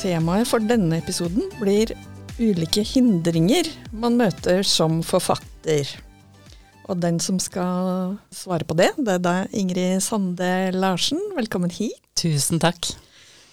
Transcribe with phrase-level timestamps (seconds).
[0.00, 1.90] Temaet for denne episoden blir
[2.40, 5.90] ulike hindringer man møter som forfatter.
[6.88, 11.20] Og den som skal svare på det, det er deg, Ingrid Sande Larsen.
[11.36, 12.00] Velkommen hit.
[12.16, 12.88] Tusen takk.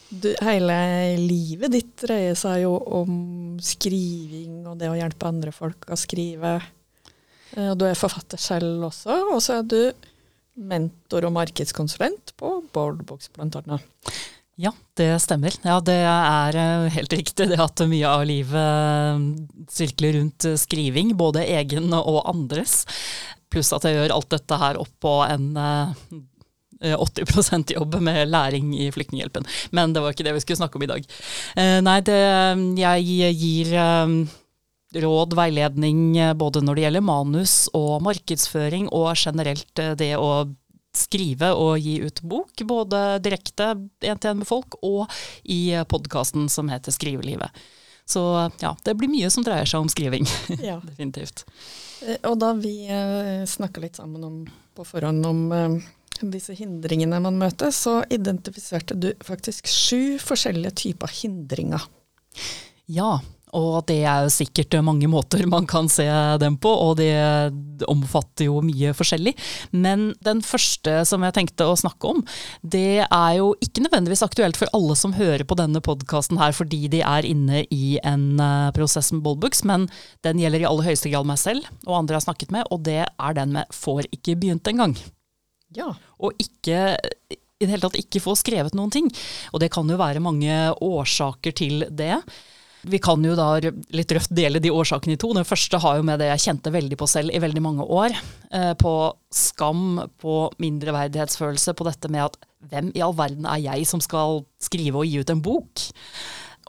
[0.08, 0.78] Du, hele
[1.20, 3.12] livet ditt dreier seg jo om
[3.60, 6.62] skriving og det å hjelpe andre folk å skrive.
[7.58, 9.82] Eh, og du er forfatter selv også, og så er du
[10.56, 13.82] mentor og markedskonsulent på Boardbox bl.a.
[14.58, 15.54] Ja, det stemmer.
[15.62, 19.20] Ja, det er eh, helt riktig det at mye av livet eh,
[19.70, 22.82] sirkler rundt skriving, både egen og andres.
[23.54, 25.52] Pluss at jeg gjør alt dette her oppå en
[26.82, 29.46] 80 eh, jobb med læring i Flyktninghjelpen.
[29.78, 31.06] Men det var ikke det vi skulle snakke om i dag.
[31.86, 32.20] Nei, det,
[32.82, 33.76] jeg gir
[35.06, 40.48] råd, veiledning både når det gjelder manus og markedsføring, og generelt det å
[40.98, 45.06] skrive og gi ut bok, både direkte én-til-én med folk og
[45.44, 47.66] i podkasten som heter Skrivelivet.
[48.08, 50.28] Så ja, det blir mye som dreier seg om skriving.
[50.64, 50.80] Ja.
[50.80, 51.44] Definitivt.
[52.06, 54.38] Eh, og da vi eh, snakka litt sammen om,
[54.78, 55.76] på forhånd om eh,
[56.22, 61.84] disse hindringene man møter, så identifiserte du faktisk sju forskjellige typer hindringer.
[62.88, 63.18] Ja,
[63.56, 66.06] og det er jo sikkert mange måter man kan se
[66.42, 67.16] dem på, og det
[67.88, 69.34] omfatter jo mye forskjellig.
[69.72, 72.24] Men den første som jeg tenkte å snakke om,
[72.62, 76.88] det er jo ikke nødvendigvis aktuelt for alle som hører på denne podkasten her fordi
[76.92, 79.88] de er inne i en eh, prosess med Boldbooks, men
[80.28, 82.84] den gjelder i aller høyeste grad meg selv og andre jeg har snakket med, og
[82.88, 84.98] det er den med 'får ikke begynt engang'.
[85.76, 85.94] Ja.
[86.20, 86.98] Og ikke
[87.58, 89.10] i det hele tatt ikke få skrevet noen ting.
[89.54, 92.22] Og det kan jo være mange årsaker til det.
[92.88, 93.50] Vi kan jo da
[93.96, 95.34] litt røft dele de årsakene i to.
[95.36, 98.16] Den første har jo med det jeg kjente veldig på selv i veldig mange år.
[98.52, 98.94] Eh, på
[99.34, 102.38] skam, på mindreverdighetsfølelse, på dette med at
[102.72, 105.88] hvem i all verden er jeg som skal skrive og gi ut en bok?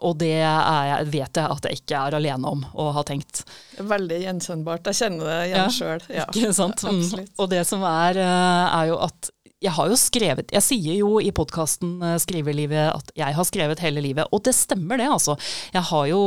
[0.05, 3.41] Og det jeg, vet jeg at jeg ikke er alene om å ha tenkt.
[3.79, 4.87] Veldig gjenkjennbart.
[4.91, 6.05] Jeg kjenner det igjen ja, sjøl.
[6.21, 6.27] Ja.
[6.29, 6.85] Ikke sant?
[6.87, 7.27] Mm.
[7.35, 11.19] Og det som er, eh, er jo at jeg har jo skrevet Jeg sier jo
[11.19, 15.35] i podkasten eh, Skrivelivet at jeg har skrevet hele livet, og det stemmer det, altså.
[15.73, 16.21] Jeg har jo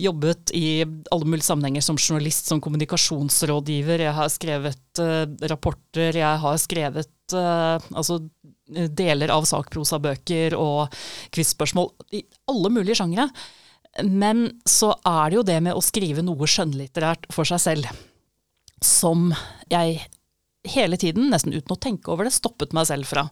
[0.00, 6.40] jobbet i alle mulige sammenhenger som journalist, som kommunikasjonsrådgiver, jeg har skrevet uh, rapporter, jeg
[6.44, 8.20] har skrevet uh, altså
[8.96, 10.94] deler av sakprosabøker og
[11.34, 13.28] quiz-spørsmål i alle mulige sjangere.
[14.08, 17.92] Men så er det jo det med å skrive noe skjønnlitterært for seg selv
[18.82, 19.30] som
[19.70, 20.00] jeg
[20.68, 23.26] hele tiden, nesten uten å tenke over det, stoppet meg selv fra.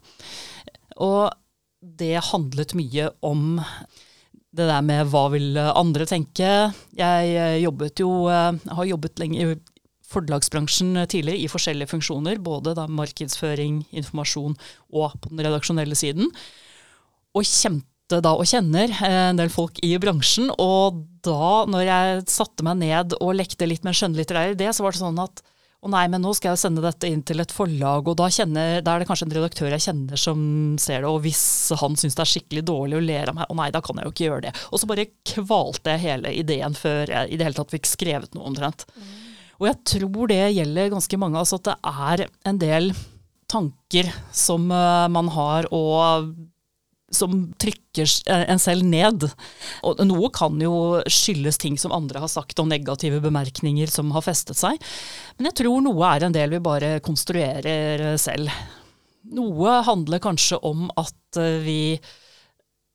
[1.00, 1.30] Og
[1.80, 3.60] det handlet mye om
[4.50, 6.48] det der med hva vil andre tenke.
[6.98, 9.58] Jeg eh, jobbet jo, eh, har jobbet lenge i
[10.10, 14.56] forlagsbransjen tidligere i forskjellige funksjoner, både da markedsføring, informasjon
[14.90, 16.32] og på den redaksjonelle siden.
[17.38, 20.50] Og kjente da og kjenner eh, en del folk i bransjen.
[20.58, 24.84] Og da, når jeg satte meg ned og lekte litt med en skjønnlitterær idé, så
[24.84, 25.44] var det sånn at
[25.80, 28.82] å nei, men nå skal jeg sende dette inn til et forlag, og da, kjenner,
[28.84, 30.42] da er det kanskje en redaktør jeg kjenner som
[30.80, 31.44] ser det, og hvis
[31.80, 34.08] han syns det er skikkelig dårlig og ler av meg, å nei, da kan jeg
[34.08, 34.52] jo ikke gjøre det.
[34.68, 38.36] Og så bare kvalte jeg hele ideen før jeg i det hele tatt fikk skrevet
[38.36, 38.84] noe omtrent.
[38.92, 39.08] Mm.
[39.60, 41.78] Og jeg tror det gjelder ganske mange, altså at det
[42.10, 42.92] er en del
[43.50, 46.30] tanker som uh, man har, og
[47.10, 49.26] som trykker en selv ned.
[49.86, 54.24] Og noe kan jo skyldes ting som andre har sagt, og negative bemerkninger som har
[54.26, 54.78] festet seg.
[55.38, 58.52] Men jeg tror noe er en del vi bare konstruerer selv.
[59.36, 61.98] Noe handler kanskje om at vi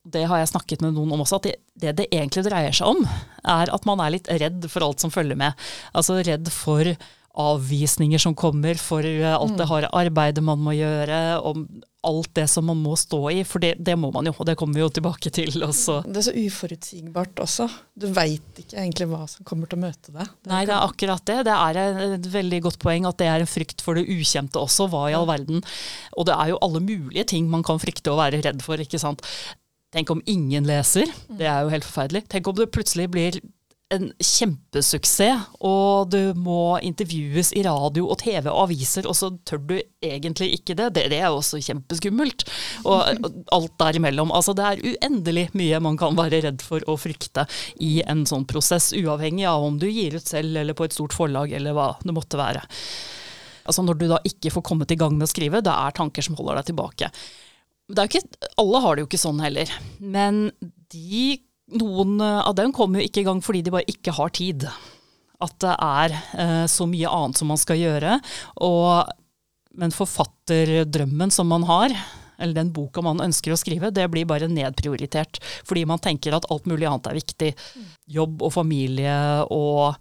[0.05, 2.93] det har jeg snakket med noen om også, at det, det, det egentlig dreier seg
[2.93, 3.07] om,
[3.41, 5.57] er at man er litt redd for alt som følger med.
[5.97, 6.91] Altså redd for
[7.35, 9.71] avvisninger som kommer, for alt det mm.
[9.71, 11.65] harde arbeidet man må gjøre, om
[12.05, 14.55] alt det som man må stå i, for det, det, må man jo, og det
[14.59, 15.99] kommer vi jo tilbake til også.
[16.05, 17.67] Det er så uforutsigbart også.
[17.97, 20.31] Du veit ikke egentlig hva som kommer til å møte deg.
[20.45, 21.41] Det Nei, det er akkurat det.
[21.47, 21.81] Det er
[22.19, 24.89] et veldig godt poeng at det er en frykt for det ukjente også.
[24.91, 25.65] Hva i all verden?
[26.15, 29.01] Og det er jo alle mulige ting man kan frykte å være redd for, ikke
[29.01, 29.25] sant.
[29.95, 31.11] Tenk om ingen leser.
[31.29, 32.25] Det er jo helt forferdelig.
[32.31, 33.37] Tenk om det plutselig blir
[33.93, 39.61] en kjempesuksess, og du må intervjues i radio og TV og aviser, og så tør
[39.61, 40.89] du egentlig ikke det.
[40.95, 42.47] Det, det er jo også kjempeskummelt.
[42.89, 44.33] Og alt derimellom.
[44.33, 47.45] Altså det er uendelig mye man kan være redd for å frykte
[47.83, 51.13] i en sånn prosess, uavhengig av om du gir ut selv eller på et stort
[51.15, 52.65] forlag eller hva det måtte være.
[53.65, 56.25] Altså Når du da ikke får kommet i gang med å skrive, det er tanker
[56.25, 57.13] som holder deg tilbake.
[58.01, 58.21] Ikke,
[58.61, 59.69] alle har det jo ikke sånn heller,
[60.01, 60.47] men
[60.89, 61.35] de
[61.73, 64.67] noen eh, av dem kommer jo ikke i gang fordi de bare ikke har tid.
[65.43, 68.19] At det er eh, så mye annet som man skal gjøre.
[68.65, 69.15] Og,
[69.79, 71.95] men forfatterdrømmen som man har,
[72.35, 75.39] eller den boka man ønsker å skrive, det blir bare nedprioritert.
[75.67, 77.55] Fordi man tenker at alt mulig annet er viktig.
[78.11, 79.17] Jobb og familie
[79.53, 79.95] og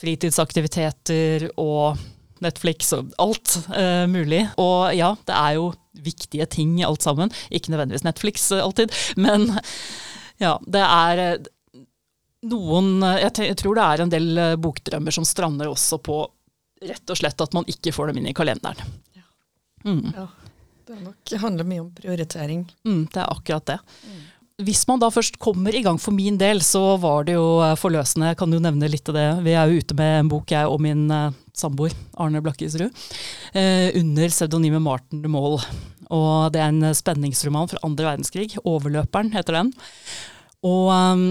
[0.00, 2.00] fritidsaktiviteter og
[2.40, 4.46] Netflix og alt eh, mulig.
[4.62, 7.32] Og ja, det er jo viktige ting alt sammen.
[7.52, 9.50] Ikke nødvendigvis Netflix alltid, men
[10.40, 11.48] ja, det er eh,
[12.48, 16.22] noen Jeg tror det er en del eh, bokdrømmer som strander også på
[16.80, 18.94] rett og slett at man ikke får dem inn i kalenderen.
[19.12, 19.26] Ja.
[19.84, 20.06] Mm.
[20.16, 20.26] ja
[20.88, 22.64] det nok, handler mye om prioritering.
[22.88, 23.76] Mm, det er akkurat det.
[24.08, 24.22] Mm.
[24.64, 27.76] Hvis man da først kommer i gang for min del, så var det jo eh,
[27.80, 28.32] forløsende.
[28.32, 29.28] Jeg kan jo nevne litt av det.
[29.44, 31.06] Vi er jo ute med en bok, jeg og min
[31.56, 35.58] samboer Arne Blakkisrud, uh, under pseudonymet Martin de Maul.
[36.10, 38.56] Og det er en spenningsroman fra andre verdenskrig.
[38.58, 39.74] 'Overløperen' heter den.
[40.66, 41.26] Og um,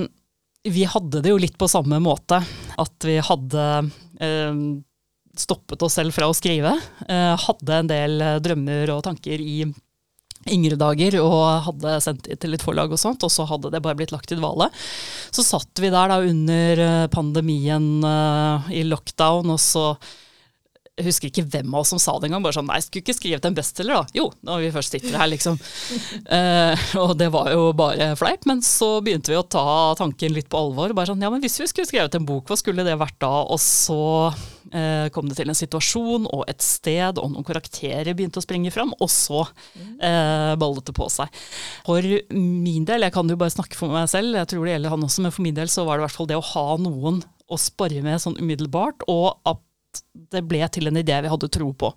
[0.69, 2.41] vi hadde det jo litt på samme måte.
[2.79, 3.65] At vi hadde
[4.21, 4.63] um,
[5.37, 6.73] stoppet oss selv fra å skrive.
[7.05, 9.61] Uh, hadde en del drømmer og tanker i
[10.49, 13.81] yngre dager og hadde sendt det til litt forlag og sånt, og så hadde det
[13.83, 14.69] bare blitt lagt i dvale.
[15.35, 19.91] Så satt vi der da under pandemien uh, i lockdown, og så
[20.99, 22.43] jeg husker ikke hvem av oss som sa det engang.
[22.43, 24.17] Bare sånn Nei, skulle ikke skrevet en bestselger, da.
[24.17, 25.59] Jo, når vi først sitter her, liksom.
[26.29, 28.43] Eh, og det var jo bare fleip.
[28.49, 30.91] Men så begynte vi å ta tanken litt på alvor.
[30.95, 33.31] Bare sånn Ja, men hvis vi skulle skrevet en bok, hva skulle det vært da?
[33.49, 33.99] Og så
[34.73, 38.73] eh, kom det til en situasjon og et sted, og noen karakterer begynte å springe
[38.75, 38.93] fram.
[38.99, 41.41] Og så eh, ballet det på seg.
[41.87, 42.05] For
[42.35, 45.09] min del, jeg kan jo bare snakke for meg selv, jeg tror det gjelder han
[45.09, 47.23] også, men for min del så var det i hvert fall det å ha noen
[47.49, 49.39] å spare med sånn umiddelbart, og
[49.89, 50.03] at
[50.35, 51.93] det ble til en idé vi hadde tro på.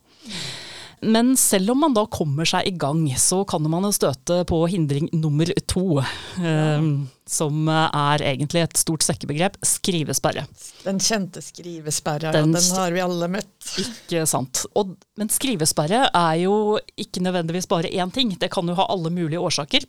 [1.03, 5.09] Men selv om man da kommer seg i gang, så kan man støte på hindring
[5.13, 5.99] nummer to.
[6.39, 6.85] Eh,
[7.33, 10.45] som er egentlig et stort sekkebegrep skrivesperre.
[10.85, 13.73] Den kjente skrivesperra, den, den har vi alle møtt.
[13.83, 14.63] Ikke sant.
[14.79, 18.35] Og, men skrivesperre er jo ikke nødvendigvis bare én ting.
[18.39, 19.89] Det kan jo ha alle mulige årsaker.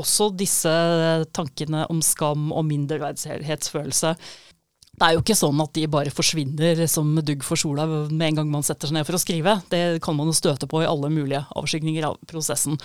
[0.00, 0.72] Også disse
[1.36, 4.16] tankene om skam og mindreverdighetsfølelse
[4.96, 8.38] det er jo ikke sånn at de bare forsvinner som dugg for sola med en
[8.40, 9.58] gang man setter seg ned for å skrive.
[9.68, 12.78] Det kan man jo støte på i alle mulige avskygninger av prosessen.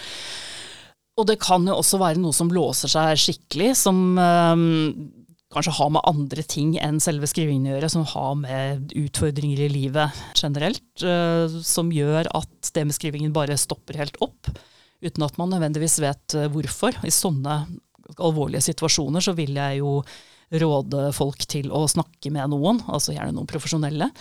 [1.19, 4.65] Og det kan jo også være noe som låser seg skikkelig, som øh,
[5.55, 9.69] kanskje har med andre ting enn selve skrivingen å gjøre, som har med utfordringer i
[9.71, 14.51] livet generelt, øh, som gjør at det med skrivingen bare stopper helt opp,
[15.03, 16.99] uten at man nødvendigvis vet øh, hvorfor.
[17.07, 17.61] I sånne
[18.19, 19.99] alvorlige situasjoner så vil jeg jo
[20.51, 24.12] råde folk til å snakke med noen, altså gjerne noen profesjonelle.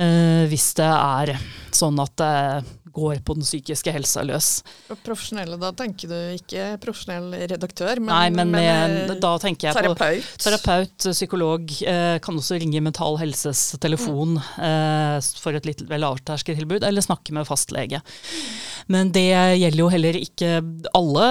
[0.00, 1.34] Uh, hvis det er
[1.76, 2.36] sånn at det
[2.92, 4.48] går på den psykiske helsa løs.
[5.04, 10.26] Profesjonelle, da tenker du ikke profesjonell redaktør, men, Nei, men, men da tenker jeg terapeut.
[10.28, 11.72] på terapeut, psykolog.
[11.84, 17.48] Uh, kan også ringe Mental Helses telefon eh, for et litt lavterskeltilbud, eller snakke med
[17.48, 18.02] fastlege.
[18.92, 20.52] Men det gjelder jo heller ikke
[20.98, 21.28] alle.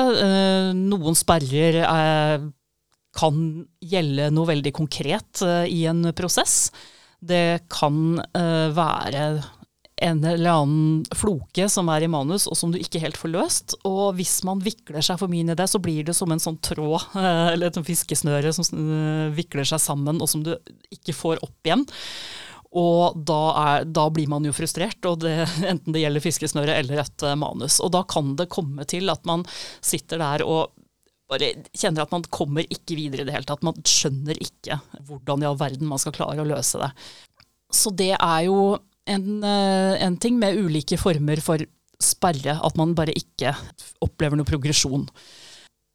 [0.78, 1.82] Noen sperrer
[3.16, 6.70] kan gjelde noe veldig konkret uh, i en prosess.
[7.20, 9.26] Det kan uh, være
[10.02, 13.76] en eller annen floke som er i manus, og som du ikke helt får løst.
[13.86, 16.58] Og hvis man vikler seg for mye i det, så blir det som en sånn
[16.64, 17.12] tråd,
[17.54, 18.66] eller et fiskesnøre som
[19.38, 20.56] vikler seg sammen, og som du
[20.90, 21.86] ikke får opp igjen.
[22.72, 25.36] Og da, er, da, blir man jo frustrert, det,
[25.72, 27.82] enten det gjelder fiskesnøre eller et manus.
[27.84, 29.46] Og da kan det komme til at man
[29.84, 30.72] sitter der og
[31.32, 33.64] bare kjenner at man kommer ikke videre i det hele tatt.
[33.66, 36.92] Man skjønner ikke hvordan i all verden man skal klare å løse det.
[37.72, 38.76] Så det er jo
[39.10, 41.64] en, eh, en ting med ulike former for
[42.02, 43.54] sperre, at man bare ikke
[44.04, 45.08] opplever noe progresjon.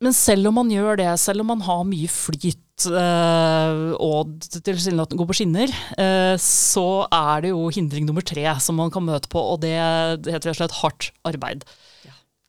[0.05, 5.17] Men selv om man gjør det, selv om man har mye flyt øh, og tilsynelatende
[5.23, 9.31] går på skinner, øh, så er det jo hindring nummer tre som man kan møte
[9.33, 11.65] på, og det heter rett og slett hardt arbeid.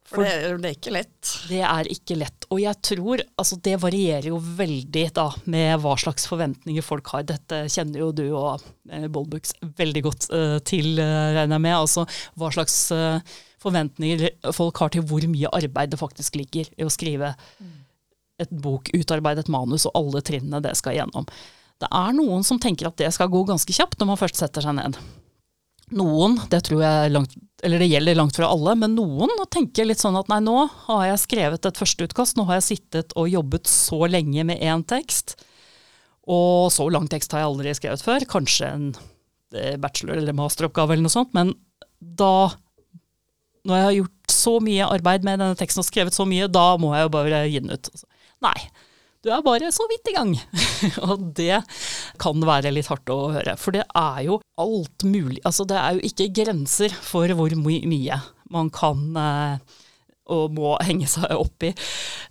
[0.08, 1.32] For det, det, er ikke lett?
[1.50, 2.46] Det er ikke lett.
[2.48, 7.26] Og jeg tror altså det varierer jo veldig da med hva slags forventninger folk har.
[7.28, 11.76] Dette kjenner jo du og eh, Bollbooks veldig godt eh, til, eh, regner jeg med.
[11.76, 12.08] Altså
[12.40, 16.94] hva slags eh, forventninger folk har til hvor mye arbeid det faktisk ligger i å
[16.94, 17.78] skrive mm.
[18.46, 21.28] et bok, utarbeide et manus og alle trinnene det skal igjennom.
[21.84, 24.64] Det er noen som tenker at det skal gå ganske kjapt når man først setter
[24.64, 24.96] seg ned.
[25.96, 30.02] Noen, det tror jeg langt, eller det gjelder langt fra alle, men noen tenker litt
[30.02, 33.72] sånn at nei, nå har jeg skrevet et førsteutkast, nå har jeg sittet og jobbet
[33.72, 35.38] så lenge med én tekst.
[36.28, 38.26] Og så lang tekst har jeg aldri skrevet før.
[38.28, 38.88] Kanskje en
[39.56, 41.32] eh, bachelor- eller masteroppgave eller noe sånt.
[41.38, 41.54] Men
[42.04, 42.50] da,
[43.64, 46.68] når jeg har gjort så mye arbeid med denne teksten og skrevet så mye, da
[46.82, 47.90] må jeg jo bare gi den ut.
[48.44, 48.58] Nei,
[49.26, 50.36] du er bare så vidt i gang.
[51.08, 51.62] og det
[52.22, 53.58] kan være litt hardt å høre.
[53.60, 57.82] For det er jo alt mulig Altså det er jo ikke grenser for hvor my
[57.90, 58.22] mye
[58.54, 59.76] man kan eh,
[60.34, 61.74] og må henge seg opp i.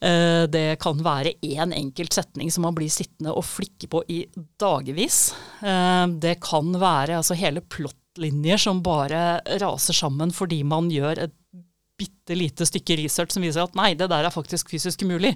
[0.05, 4.23] Eh, det kan være én enkelt setning som man blir sittende og flikke på i
[4.61, 5.21] dagevis.
[5.62, 11.37] Eh, det kan være altså hele plottlinjer som bare raser sammen fordi man gjør et
[11.97, 15.33] bitte lite stykke research som viser at nei, det der er faktisk fysisk umulig.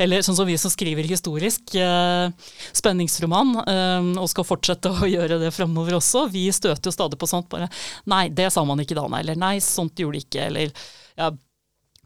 [0.00, 2.30] Eller sånn som vi som skriver historisk eh,
[2.76, 7.28] spenningsroman, eh, og skal fortsette å gjøre det framover også, vi støter jo stadig på
[7.28, 7.68] sånt bare
[8.08, 9.22] Nei, det sa man ikke da, nei.
[9.24, 10.48] Eller nei, sånt gjorde de ikke.
[10.48, 10.72] Eller
[11.18, 11.32] ja,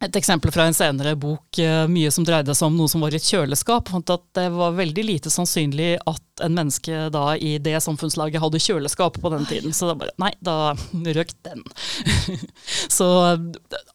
[0.03, 3.15] et eksempel fra en senere bok, eh, mye som dreide seg om noe som var
[3.15, 3.91] i et kjøleskap.
[3.93, 8.63] Fant at det var veldig lite sannsynlig at en menneske da i det samfunnslaget hadde
[8.63, 9.77] kjøleskap på den tiden.
[9.77, 10.75] Så da bare Nei, da
[11.17, 11.63] røk den.
[12.99, 13.09] så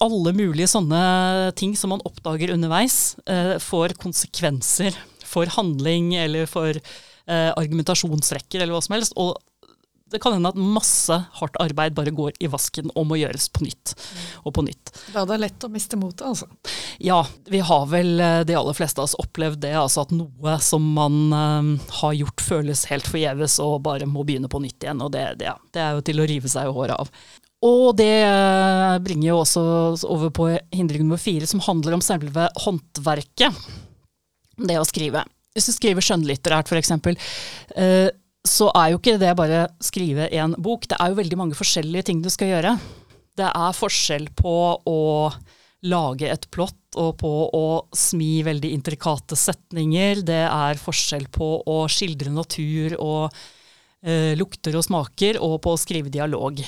[0.03, 4.95] alle mulige sånne ting som man oppdager underveis, eh, får konsekvenser
[5.27, 9.15] for handling eller for eh, argumentasjonsrekker eller hva som helst.
[9.19, 9.35] Og
[10.11, 13.65] det kan hende at masse hardt arbeid bare går i vasken og må gjøres på
[13.65, 13.93] nytt
[14.43, 14.91] og på nytt.
[15.13, 16.47] Da er det lett å miste motet, altså?
[17.03, 19.73] Ja, vi har vel eh, de aller fleste av oss opplevd det.
[19.77, 24.51] Altså at noe som man um, har gjort føles helt forgjeves og bare må begynne
[24.51, 25.03] på nytt igjen.
[25.03, 27.11] Og det, det, det er jo til å rive seg i håret av.
[27.65, 29.63] Og det eh, bringer jo også
[30.07, 33.65] over på hindring nummer fire, som handler om selve håndverket.
[34.57, 35.25] Det å skrive.
[35.57, 36.93] Hvis du skriver skjønnlitterært, f.eks.
[38.47, 40.87] Så er jo ikke det bare skrive en bok.
[40.87, 42.77] Det er jo veldig mange forskjellige ting du skal gjøre.
[43.37, 44.55] Det er forskjell på
[44.87, 44.99] å
[45.85, 50.23] lage et plott og på å smi veldig intrikate setninger.
[50.25, 53.37] Det er forskjell på å skildre natur og
[54.01, 56.63] eh, lukter og smaker, og på å skrive dialog.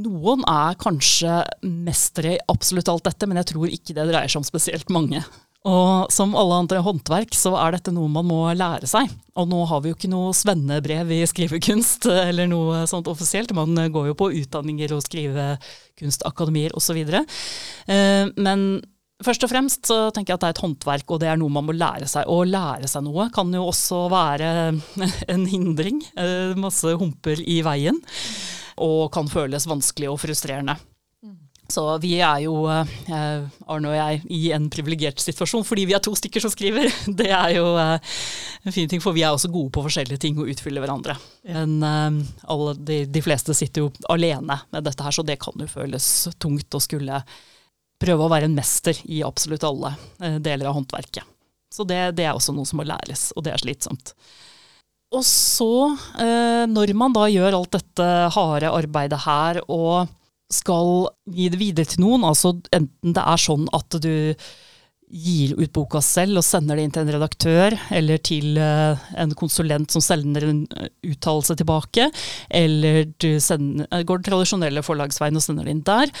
[0.00, 4.42] Noen er kanskje mestere i absolutt alt dette, men jeg tror ikke det dreier seg
[4.42, 5.22] om spesielt mange.
[5.68, 9.10] Og som alle andre håndverk, så er dette noe man må lære seg.
[9.36, 13.52] Og nå har vi jo ikke noe svennebrev i skrivekunst eller noe sånt offisielt.
[13.56, 17.02] Man går jo på utdanninger og skrivekunstakademier osv.
[17.04, 18.64] Eh, men
[19.20, 21.52] først og fremst så tenker jeg at det er et håndverk, og det er noe
[21.52, 22.24] man må lære seg.
[22.24, 24.50] Å lære seg noe kan jo også være
[25.34, 26.00] en hindring.
[26.16, 28.00] Eh, masse humper i veien.
[28.80, 30.80] Og kan føles vanskelig og frustrerende.
[31.70, 36.02] Så vi er jo, eh, Arne og jeg, i en privilegert situasjon fordi vi er
[36.02, 36.90] to stykker som skriver.
[37.20, 38.16] Det er jo eh,
[38.66, 41.16] en fin ting, for vi er også gode på forskjellige ting og utfyller hverandre.
[41.48, 45.54] Men eh, alle, de, de, fleste sitter jo alene med dette her, så det kan
[45.62, 46.10] jo føles
[46.42, 47.22] tungt å skulle
[48.00, 49.92] prøve å være en mester i absolutt alle
[50.40, 51.26] deler av håndverket.
[51.70, 54.14] Så det, det er også noe som må læres, og det er slitsomt.
[55.12, 55.68] Og så,
[56.70, 60.08] når man da gjør alt dette harde arbeidet her, og
[60.50, 64.12] skal gi det videre til noen, altså enten det er sånn at du
[65.10, 69.34] gir ut boka selv og sender det inn til en redaktør, eller til uh, en
[69.38, 72.06] konsulent som sender en eh, uttalelse tilbake,
[72.46, 76.14] eller du sender, eh, går den tradisjonelle forlagsveien og sender det inn der,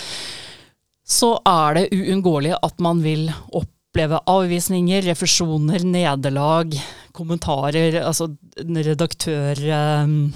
[1.06, 6.74] så er det uunngåelig at man vil oppleve avvisninger, refusjoner, nederlag,
[7.14, 9.58] kommentarer, altså redaktør
[10.04, 10.30] um,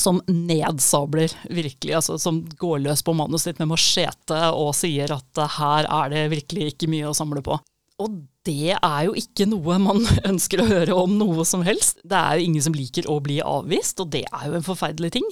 [0.00, 5.40] som nedsabler virkelig, altså som går løs på manuset sitt med machete og sier at
[5.42, 7.58] uh, her er det virkelig ikke mye å samle på.
[8.02, 12.00] Og det er jo ikke noe man ønsker å høre om noe som helst.
[12.02, 15.12] Det er jo ingen som liker å bli avvist, og det er jo en forferdelig
[15.18, 15.28] ting.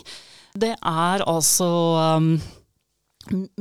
[0.60, 1.70] Det er altså
[2.18, 2.32] um,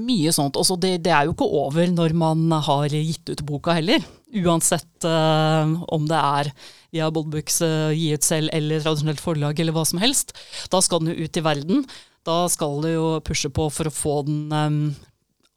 [0.02, 0.58] mye sånt.
[0.60, 4.04] Også det, det, er jo ikke over når man har gitt ut boka heller.
[4.30, 6.52] Uansett uh, om det er
[6.94, 10.36] via Boldbooks uh, gi ut selv eller tradisjonelt forlag eller hva som helst.
[10.70, 11.86] Da skal den jo ut i verden.
[12.28, 14.82] Da skal du jo pushe på for å få den um,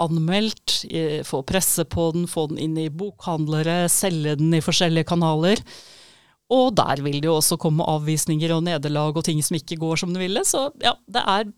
[0.02, 0.80] anmeldt,
[1.28, 5.60] få presse på den, få den inn i bokhandlere, selge den i forskjellige kanaler.
[6.52, 10.00] Og der vil det jo også komme avvisninger og nederlag og ting som ikke går
[10.02, 10.42] som du ville.
[10.48, 11.52] Så ja, det er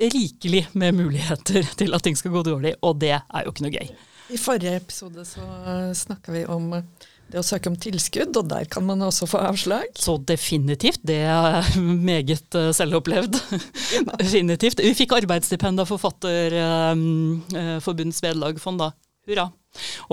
[0.00, 3.74] rikelig med muligheter til at ting skal gå dårlig, og det er jo ikke noe
[3.74, 3.88] gøy.
[4.32, 5.44] I forrige episode så
[5.94, 6.72] snakka vi om
[7.30, 9.84] det å søke om tilskudd, og der kan man også få avslag?
[9.98, 11.00] Så definitivt.
[11.06, 11.78] Det er
[12.10, 13.34] meget selvopplevd.
[13.34, 14.20] selvopplevd.
[14.22, 14.80] definitivt.
[14.84, 18.88] Vi fikk arbeidsstipend av Forfatterforbundets uh, vederlagsfond da.
[19.28, 19.46] hurra.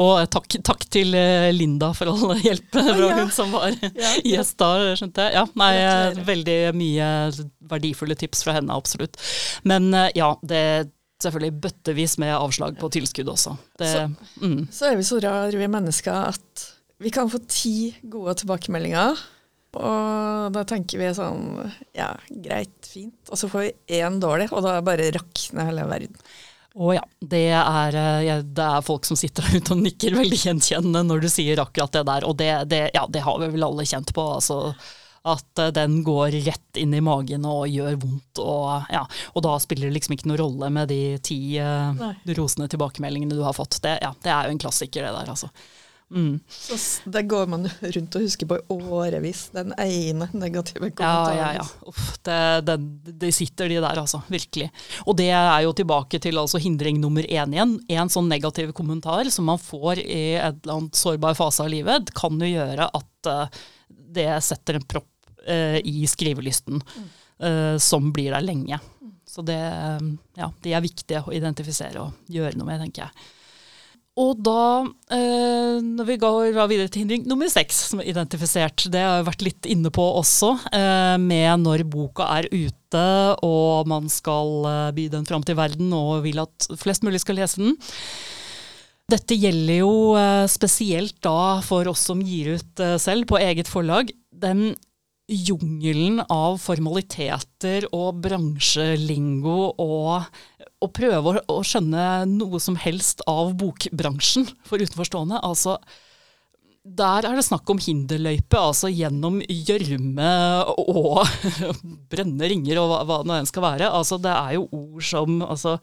[0.02, 3.20] Og takk, takk til eh, Linda for all hjelp fra ja.
[3.20, 5.38] hun som var Ja, gjest da, skjønte jeg.
[5.38, 7.12] Ja, nei, veldig mye
[7.72, 9.20] verdifulle tips fra henne, absolutt.
[9.68, 10.64] Men eh, ja, det
[11.22, 13.54] selvfølgelig bøttevis med avslag på tilskudd også.
[13.78, 13.92] Det,
[14.42, 14.64] mm.
[14.74, 16.66] Så er vi så rar, vi mennesker, at
[17.02, 19.22] vi kan få ti gode tilbakemeldinger.
[19.72, 21.54] Og da tenker vi sånn
[21.96, 22.10] Ja,
[22.44, 23.22] greit, fint.
[23.32, 26.18] Og så får vi én dårlig, og da bare rakner hele verden.
[26.72, 30.40] Å ja, det er, eh, det er folk som sitter der ute og nikker veldig
[30.40, 33.68] gjenkjennende når du sier akkurat det der, og det, det, ja, det har vi vel
[33.68, 34.28] alle kjent på.
[34.40, 34.62] altså
[35.22, 38.42] at eh, den går rett inn i magen og gjør vondt.
[38.42, 41.94] Og, ja, og da spiller det liksom ikke noen rolle med de ti uh,
[42.38, 43.82] rosende tilbakemeldingene du har fått.
[43.84, 45.52] Det, ja, det er jo en klassiker, det der, altså.
[46.12, 46.40] Mm.
[46.48, 46.76] Så
[47.10, 51.38] det går man rundt og husker på i årevis, den ene negative kommentaren.
[51.38, 51.66] ja, ja.
[51.88, 52.78] Uff, det, det,
[53.24, 54.22] det, sitter de der, altså.
[54.32, 54.70] Virkelig.
[55.06, 57.78] Og det er jo tilbake til altså hindring nummer én igjen.
[57.96, 62.12] En sånn negativ kommentar som man får i et eller annet sårbar fase av livet,
[62.18, 65.10] kan jo gjøre at uh, det setter en propp
[65.48, 68.82] uh, i skrivelysten uh, som blir der lenge.
[69.32, 70.00] Så det, eh,
[70.36, 73.30] ja, de er viktige å identifisere og gjøre noe med, tenker jeg.
[74.20, 74.84] Og da,
[75.16, 79.28] eh, når vi går videre til hindring nummer seks, som er identifisert, det har jeg
[79.30, 83.06] vært litt inne på også, eh, med når boka er ute
[83.42, 87.40] og man skal eh, by den fram til verden og vil at flest mulig skal
[87.40, 87.78] lese den.
[89.12, 93.72] Dette gjelder jo eh, spesielt da for oss som gir ut eh, selv på eget
[93.72, 94.12] forlag.
[94.32, 94.74] Den
[95.32, 100.28] jungelen av formaliteter og bransjelingo og
[100.82, 105.42] å prøve å, å skjønne noe som helst av bokbransjen for utenforstående.
[105.46, 105.78] Altså,
[106.82, 110.30] der er det snakk om hinderløype, altså gjennom gjørme
[110.82, 111.20] og
[112.12, 113.90] brennende ringer og hva, hva det enn skal være.
[113.94, 115.76] Altså, det er jo ord som altså,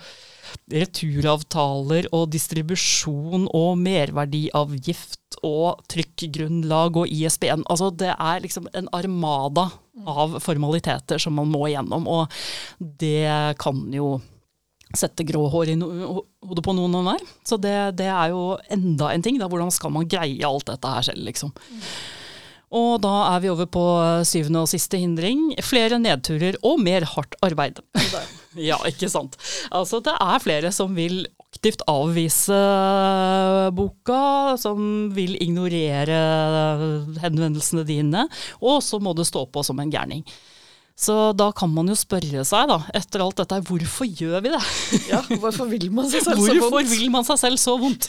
[0.75, 7.63] returavtaler og distribusjon og merverdiavgift og trykkgrunnlag og ISBN.
[7.71, 9.69] Altså, det er liksom en armada
[10.03, 12.27] av formaliteter som man må igjennom, og
[12.99, 14.17] det kan jo
[14.97, 15.89] sette grå hår i no
[16.49, 17.25] hodet på noen hver.
[17.47, 19.41] Så det, det er jo enda en ting.
[19.41, 21.53] Da, hvordan skal man greie alt dette her selv, liksom.
[22.69, 23.85] Og da er vi over på
[24.29, 25.55] syvende og siste hindring.
[25.65, 27.81] Flere nedturer og mer hardt arbeid.
[28.71, 29.39] ja, ikke sant.
[29.73, 32.59] Altså, det er flere som vil aktivt avvise
[33.73, 36.19] boka, som vil ignorere
[37.23, 38.27] henvendelsene dine,
[38.61, 40.27] og så må du stå på som en gærning.
[40.99, 44.63] Så da kan man jo spørre seg, da, etter alt dette, hvorfor gjør vi det?
[45.13, 46.65] Ja, hvorfor vil man seg selv så vondt?
[46.65, 48.09] Hvorfor vil man seg selv så vondt?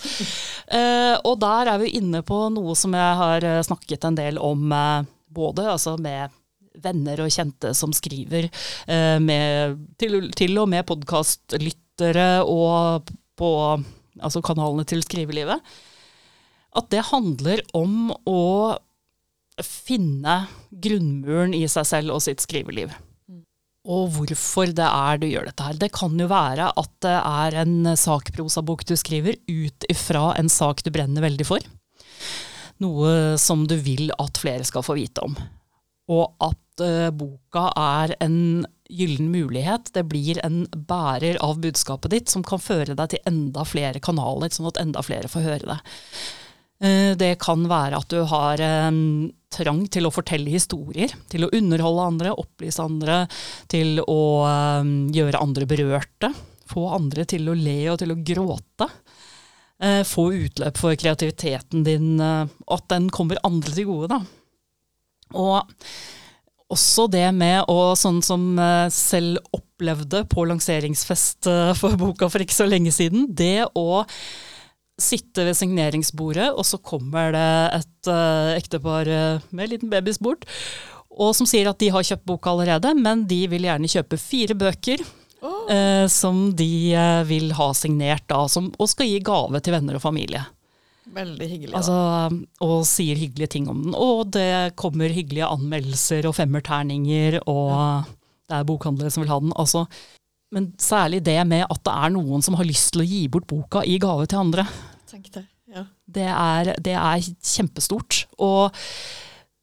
[0.73, 4.41] Uh, og der er vi inne på noe som jeg har eh, snakket en del
[4.41, 6.33] om, uh, både altså med
[6.81, 8.49] venner og kjente som skriver,
[8.89, 13.53] uh, med, til, til og med podkastlyttere og på
[14.17, 15.61] altså kanalene til skrivelivet.
[16.73, 18.41] At det handler om å
[19.89, 22.93] finne grunnmuren i seg selv og sitt skriveliv.
[23.89, 25.77] Og hvorfor det er du gjør dette her.
[25.81, 30.83] Det kan jo være at det er en sakprosabok du skriver ut ifra en sak
[30.85, 31.63] du brenner veldig for.
[32.83, 35.33] Noe som du vil at flere skal få vite om.
[36.09, 39.91] Og at uh, boka er en gyllen mulighet.
[39.95, 44.51] Det blir en bærer av budskapet ditt som kan føre deg til enda flere kanaler,
[44.53, 45.79] sånn at enda flere får høre det.
[46.81, 48.99] Eh, Det kan være at du har en
[49.51, 53.23] trang til å fortelle historier, til å underholde andre, opplyse andre,
[53.67, 56.31] til å eh, gjøre andre berørte,
[56.69, 58.89] få andre til å le og til å gråte.
[59.81, 64.21] Eh, Få utløp for kreativiteten din, og at den kommer andre til gode, da.
[65.39, 65.65] Og
[66.69, 72.43] også det med å, sånn som eh, selv opplevde på lanseringsfest eh, for boka for
[72.45, 74.03] ikke så lenge siden, det å
[75.03, 80.19] sitte ved signeringsbordet, og så kommer det et uh, ektepar eh, med en liten babys
[80.21, 80.47] bort,
[81.09, 84.57] og som sier at de har kjøpt boka allerede, men de vil gjerne kjøpe fire
[84.59, 85.03] bøker
[85.39, 85.69] Oh.
[85.71, 89.95] Uh, som de uh, vil ha signert da, som, og skal gi gave til venner
[89.95, 90.41] og familie.
[91.15, 91.75] veldig hyggelig.
[91.79, 91.95] Altså,
[92.65, 93.95] og sier hyggelige ting om den.
[93.95, 98.11] Og det kommer hyggelige anmeldelser og femmerterninger, og
[98.49, 99.55] det er bokhandlere som vil ha den.
[99.55, 99.85] Altså,
[100.55, 103.47] men særlig det med at det er noen som har lyst til å gi bort
[103.49, 104.65] boka i gave til andre.
[105.09, 105.45] Tenk det.
[105.69, 105.85] Ja.
[106.09, 108.23] Det er, det er kjempestort.
[108.41, 108.73] Og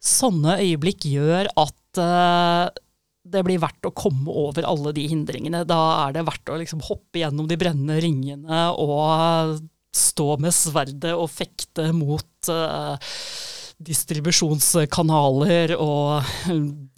[0.02, 2.70] sånne øyeblikk gjør at uh,
[3.26, 5.64] det blir verdt å komme over alle de hindringene.
[5.66, 9.58] Da er det verdt å liksom hoppe gjennom de brennende ringene og
[9.96, 13.12] stå med sverdet og fekte mot eh,
[13.76, 16.24] distribusjonskanaler og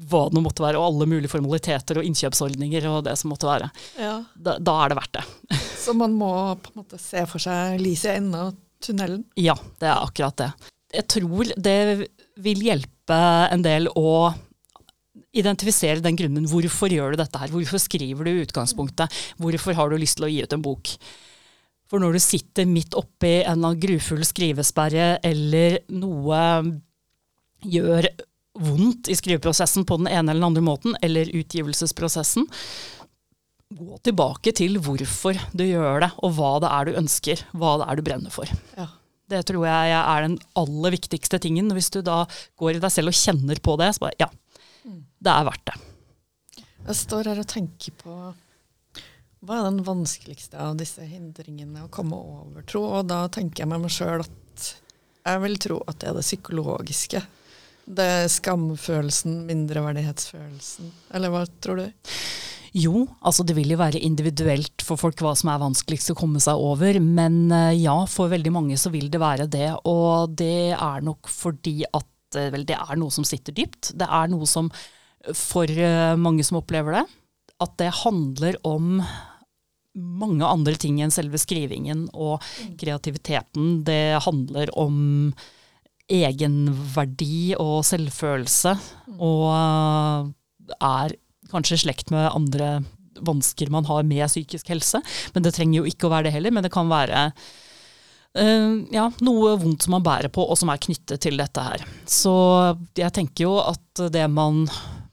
[0.09, 3.71] hva det måtte være, og alle mulige formaliteter og innkjøpsordninger og det som måtte være.
[3.99, 4.21] ja.
[4.39, 5.25] Da, da er det verdt det.
[5.85, 6.31] Så man må
[6.63, 8.53] på en måte se for seg lyset i enden av
[8.85, 9.25] tunnelen?
[9.39, 10.51] Ja, det er akkurat det.
[10.95, 11.79] Jeg tror det
[12.41, 13.19] vil hjelpe
[13.53, 14.33] en del å
[15.37, 16.47] identifisere den grunnen.
[16.49, 17.51] Hvorfor gjør du dette her?
[17.53, 19.13] Hvorfor skriver du i utgangspunktet?
[19.41, 20.95] Hvorfor har du lyst til å gi ut en bok?
[21.89, 26.41] For når du sitter midt oppi en grufull skrivesperre, eller noe
[27.65, 28.11] gjør
[28.59, 32.47] vondt i skriveprosessen på den ene eller den andre måten, eller utgivelsesprosessen,
[33.69, 37.89] gå tilbake til hvorfor du gjør det, og hva det er du ønsker, hva det
[37.89, 38.53] er du brenner for.
[38.79, 38.89] Ja.
[39.29, 41.69] Det tror jeg er den aller viktigste tingen.
[41.77, 42.23] Hvis du da
[42.57, 44.29] går i deg selv og kjenner på det, så bare ja,
[44.89, 45.75] det er verdt det.
[46.89, 48.15] Jeg står her og tenker på
[49.45, 52.83] hva er den vanskeligste av disse hindringene å komme over, tro?
[52.99, 54.71] Og da tenker jeg med meg sjøl at
[55.29, 57.23] jeg vil tro at det er det psykologiske.
[57.89, 60.91] Det er skamfølelsen, mindreverdighetsfølelsen.
[61.17, 62.11] Eller hva tror du?
[62.77, 66.43] Jo, altså det vil jo være individuelt for folk hva som er vanskeligst å komme
[66.43, 66.99] seg over.
[67.01, 69.71] Men eh, ja, for veldig mange så vil det være det.
[69.89, 73.95] Og det er nok fordi at eh, vel, det er noe som sitter dypt.
[73.97, 74.69] Det er noe som
[75.35, 77.07] for eh, mange som opplever det,
[77.65, 79.01] at det handler om
[79.99, 82.45] mange andre ting enn selve skrivingen og
[82.81, 83.83] kreativiteten.
[83.87, 84.99] Det handler om
[86.09, 88.75] egenverdi og selvfølelse,
[89.21, 90.31] og
[90.79, 91.17] er
[91.53, 92.79] kanskje slekt med andre
[93.25, 95.01] vansker man har med psykisk helse.
[95.35, 96.55] Men det trenger jo ikke å være det heller.
[96.55, 97.29] Men det kan være
[98.39, 101.85] uh, ja, noe vondt som man bærer på, og som er knyttet til dette her.
[102.09, 102.35] Så
[102.99, 104.67] jeg tenker jo at det man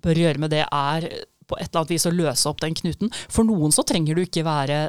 [0.06, 1.10] bør gjøre med det, er
[1.48, 3.12] på et eller annet vis å løse opp den knuten.
[3.30, 4.80] For noen så trenger du ikke være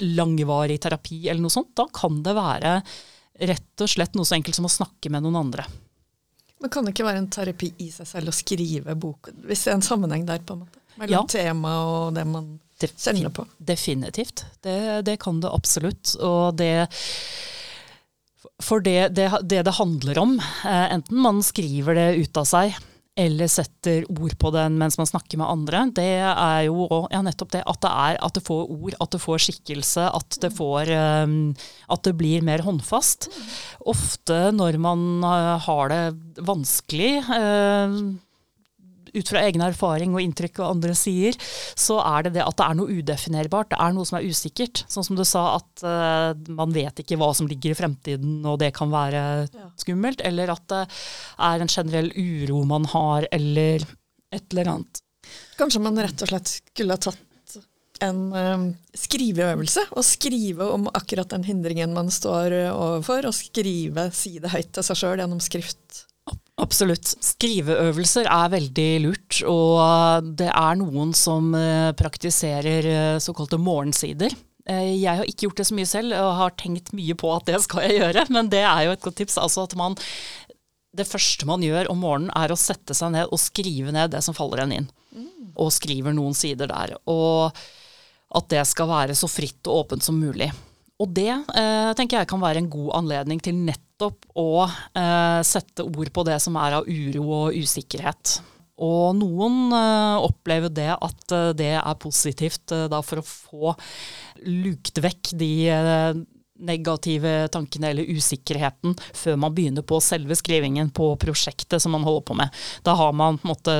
[0.00, 1.74] langvarig terapi eller noe sånt.
[1.76, 2.78] Da kan det være
[3.50, 5.64] rett og slett noe så enkelt som å snakke med noen andre.
[6.60, 9.70] Men kan det ikke være en terapi i seg selv å skrive bok, hvis det
[9.72, 10.80] er en sammenheng der, på en måte?
[11.00, 11.22] Mellom Ja.
[11.30, 13.46] tema og det man kjenner på?
[13.56, 14.44] Definitivt.
[14.60, 16.16] Det, det kan det absolutt.
[16.20, 16.88] Og det
[18.60, 22.76] For det det, det handler om, eh, enten man skriver det ut av seg
[23.18, 27.52] eller setter ord på den mens man snakker med andre, det er jo ja, nettopp
[27.56, 30.92] det at det er at det får ord, at det får skikkelse, at det får
[30.94, 31.36] eh,
[31.90, 33.28] At det blir mer håndfast.
[33.90, 36.02] Ofte når man eh, har det
[36.46, 38.00] vanskelig, eh,
[39.14, 41.36] ut fra egen erfaring og inntrykk og andre sier,
[41.78, 43.72] så er det det at det er noe udefinerbart.
[43.72, 44.84] Det er noe som er usikkert.
[44.90, 48.60] Sånn som du sa, at uh, man vet ikke hva som ligger i fremtiden, og
[48.62, 49.22] det kan være
[49.80, 50.24] skummelt.
[50.26, 50.84] Eller at det
[51.50, 53.86] er en generell uro man har, eller
[54.30, 55.02] et eller annet.
[55.58, 57.26] Kanskje man rett og slett skulle ha tatt
[58.04, 58.62] en eh,
[58.96, 64.54] skriveøvelse, og skrive om akkurat den hindringen man står eh, overfor, og skrive, si det
[64.54, 66.06] høyt til seg sjøl gjennom skrift.
[66.60, 67.14] Absolutt.
[67.24, 74.34] Skriveøvelser er veldig lurt, og det er noen som eh, praktiserer eh, såkalte morgensider.
[74.68, 77.48] Eh, Jeg har ikke gjort det så mye selv, og har tenkt mye på at
[77.48, 79.38] det skal jeg gjøre, men det er jo et godt tips.
[79.40, 79.96] Altså at man,
[80.96, 84.20] det første man gjør om morgenen, er å sette seg ned og skrive ned det
[84.26, 84.90] som faller en inn.
[85.60, 86.92] Og skriver noen sider der.
[87.10, 87.56] Og
[88.36, 90.52] at det skal være så fritt og åpent som mulig.
[91.00, 95.84] Og det eh, tenker jeg kan være en god anledning til nettopp å eh, sette
[95.84, 98.38] ord på det som er av uro og usikkerhet.
[98.80, 103.74] Og noen eh, opplever det at eh, det er positivt eh, da for å få
[104.48, 106.22] lukt vekk de eh,
[106.60, 112.26] negative tankene eller usikkerheten før man begynner på selve skrivingen på prosjektet som man holder
[112.28, 112.56] på med.
[112.84, 113.76] Da har man på en måte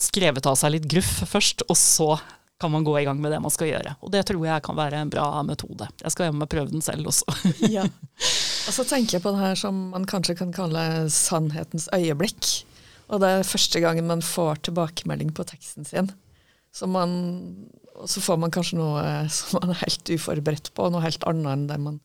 [0.00, 2.14] skrevet av seg litt gruff først, og så
[2.60, 3.94] kan man gå i gang med det man skal gjøre.
[4.04, 5.88] Og det tror jeg kan være en bra metode.
[6.02, 7.24] Jeg skal hjem og prøve den selv også.
[7.72, 7.86] Ja.
[8.68, 12.50] Og så tenker jeg på det her som man kanskje kan kalle sannhetens øyeblikk.
[13.10, 16.10] Og det er første gangen man får tilbakemelding på teksten sin.
[16.74, 17.10] Så man,
[17.96, 19.02] og så får man kanskje noe
[19.34, 21.98] som man er helt uforberedt på, noe helt annet enn det man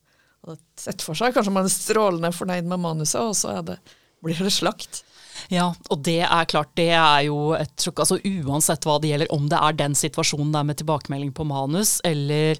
[0.45, 1.35] hadde sett for seg.
[1.35, 3.77] Kanskje man er strålende fornøyd med manuset, og så det,
[4.25, 5.03] blir det slakt.
[5.51, 8.01] Ja, og det er klart, det er jo et sjokk.
[8.01, 11.99] Altså uansett hva det gjelder, om det er den situasjonen der med tilbakemelding på manus,
[12.07, 12.57] eller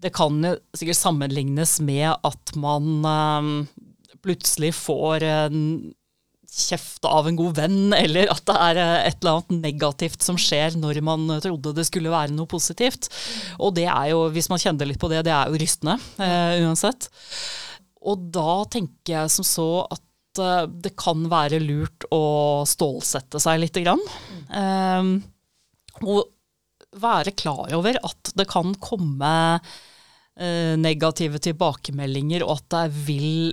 [0.00, 3.48] det kan jo sikkert sammenlignes med at man eh,
[4.24, 5.64] plutselig får en
[6.50, 10.38] kjeft av en god venn, eller at det er eh, et eller annet negativt som
[10.40, 13.10] skjer når man trodde det skulle være noe positivt.
[13.58, 16.60] Og det er jo, hvis man kjenner litt på det, det er jo rystende eh,
[16.64, 17.10] uansett.
[18.10, 23.60] Og da tenker jeg som så at eh, det kan være lurt å stålsette seg
[23.62, 24.02] lite grann.
[24.48, 25.14] Eh,
[26.00, 26.24] og
[27.00, 29.30] være klar over at det kan komme
[30.80, 33.50] negative tilbakemeldinger, og at det vil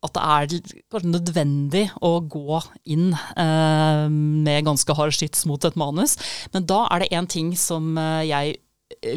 [0.00, 5.76] at det er kanskje nødvendig å gå inn eh, med ganske hard skyts mot et
[5.80, 6.16] manus.
[6.54, 8.56] Men da er det én ting som eh, jeg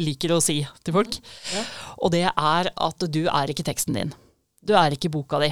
[0.04, 1.16] liker å si til folk.
[2.04, 4.12] Og det er at du er ikke teksten din.
[4.64, 5.50] Du er ikke boka di.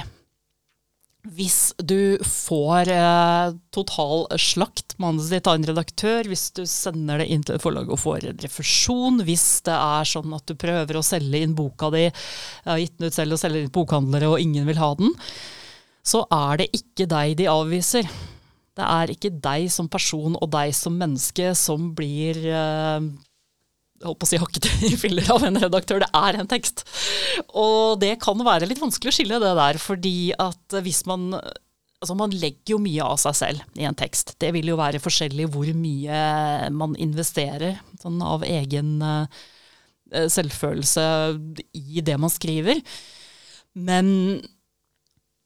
[1.23, 7.29] Hvis du får eh, total slakt manuset ditt av en redaktør, hvis du sender det
[7.31, 10.99] inn til et forlag og får en refusjon, hvis det er sånn at du prøver
[10.99, 12.09] å selge inn boka di,
[12.67, 15.15] har gitt den ut selv og selger inn bokhandlere og ingen vil ha den,
[16.03, 18.11] så er det ikke deg de avviser.
[18.75, 23.11] Det er ikke deg som person og deg som menneske som blir eh,
[24.07, 26.85] holdt på å si hakket i filler av en redaktør, det er en tekst.
[27.49, 31.31] Og det kan være litt vanskelig å skille det der, fordi at hvis man
[32.03, 34.33] Altså Man legger jo mye av seg selv i en tekst.
[34.35, 36.17] Det vil jo være forskjellig hvor mye
[36.75, 39.23] man investerer sånn av egen uh,
[40.11, 41.05] selvfølelse
[41.79, 42.81] i det man skriver.
[43.79, 44.11] Men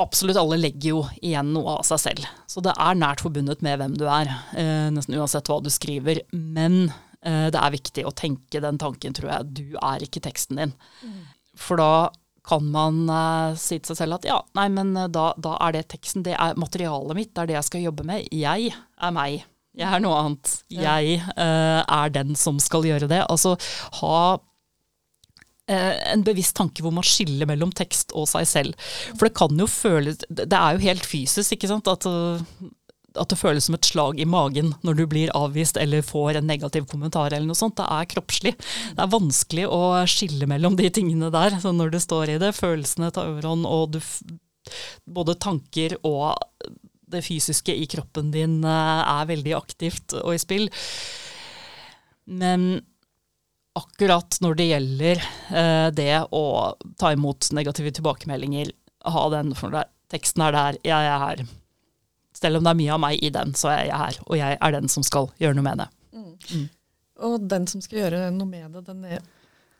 [0.01, 2.25] absolutt alle legger jo igjen noe av seg selv.
[2.49, 6.25] Så det er nært forbundet med hvem du er, uh, nesten uansett hva du skriver.
[6.33, 9.47] Men Eh, det er viktig å tenke den tanken, tror jeg.
[9.57, 10.71] Du er ikke teksten din.
[11.03, 11.17] Mm.
[11.59, 11.91] For da
[12.47, 15.75] kan man uh, si til seg selv at ja, nei, men uh, da, da, er
[15.75, 18.27] det teksten, det er materialet mitt, det er det jeg skal jobbe med.
[18.31, 19.41] Jeg er meg.
[19.77, 20.53] Jeg er noe annet.
[20.73, 23.23] Jeg uh, er den som skal gjøre det.
[23.27, 23.57] Altså
[24.01, 24.19] ha
[25.67, 28.85] en bevisst tanke hvor man skiller mellom tekst og seg selv.
[29.19, 31.89] For det kan jo føles Det er jo helt fysisk, ikke sant.
[31.91, 32.07] At
[33.19, 36.49] at det føles som et slag i magen når du blir avvist eller får en
[36.49, 37.77] negativ kommentar eller noe sånt.
[37.79, 38.55] Det er kroppslig.
[38.95, 41.57] Det er vanskelig å skille mellom de tingene der.
[41.61, 44.01] Så når du står i det, følelsene tar overhånd, og du,
[45.05, 46.37] både tanker og
[47.07, 50.67] det fysiske i kroppen din eh, er veldig aktivt og i spill.
[52.27, 52.81] Men
[53.77, 56.43] akkurat når det gjelder eh, det å
[56.99, 58.73] ta imot negative tilbakemeldinger,
[59.07, 61.47] ha den for deg, teksten er der, jeg er her.
[62.37, 64.19] Selv om det er mye av meg i den, så er jeg her.
[64.27, 65.87] Og jeg er den som skal gjøre noe med det.
[66.13, 66.29] Mm.
[66.53, 66.67] Mm.
[67.27, 69.25] Og den som skal gjøre noe med det, den er